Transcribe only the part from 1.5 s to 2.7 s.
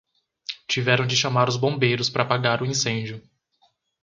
bombeiros para apagar o